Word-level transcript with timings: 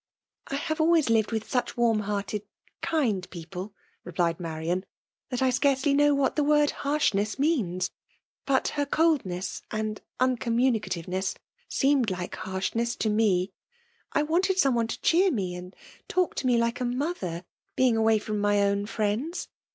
.."I 0.47 0.55
have 0.55 0.81
always 0.81 1.11
lived 1.11 1.31
with 1.31 1.47
such 1.47 1.77
warm 1.77 1.99
hearted, 1.99 2.41
kind 2.81 3.29
people," 3.29 3.75
replied 4.03 4.39
Marian," 4.39 4.83
that 5.29 5.43
I 5.43 5.51
scarcely 5.51 5.93
know 5.93 6.15
what 6.15 6.35
the 6.35 6.43
word 6.43 6.71
harshness 6.71 7.37
means. 7.37 7.91
But 8.47 8.69
her 8.69 8.87
coldness 8.87 9.61
and 9.69 10.01
uncommuni 10.19 10.79
cf^veness 10.81 11.35
seemed* 11.69 12.09
like 12.09 12.35
harshness 12.37 12.95
to 12.95 13.11
me. 13.11 13.51
I 14.11 14.23
wanted 14.23 14.57
somebody 14.57 14.87
to 14.95 15.01
cheer 15.01 15.29
me 15.31 15.53
and 15.53 15.75
talk 16.07 16.33
to 16.37 16.47
me 16.47 16.57
like 16.57 16.79
a 16.79 16.85
mother, 16.85 17.45
being 17.75 17.95
away 17.95 18.19
froift 18.19 18.39
my 18.39 18.63
own 18.63 18.87
friends. 18.87 19.49